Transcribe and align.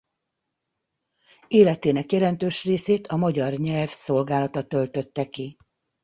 Életének 1.47 2.11
jelentős 2.11 2.63
részét 2.63 3.07
a 3.07 3.15
magyar 3.15 3.51
nyelv 3.51 3.89
szolgálata 3.89 4.63
töltötte 4.63 5.29
ki. 5.29 5.57